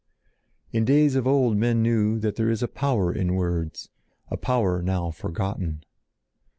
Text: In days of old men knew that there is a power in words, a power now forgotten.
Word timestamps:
In 0.71 0.83
days 0.83 1.15
of 1.15 1.27
old 1.27 1.57
men 1.57 1.83
knew 1.83 2.17
that 2.21 2.35
there 2.35 2.49
is 2.49 2.63
a 2.63 2.67
power 2.67 3.13
in 3.13 3.35
words, 3.35 3.91
a 4.29 4.35
power 4.35 4.81
now 4.81 5.11
forgotten. 5.11 5.83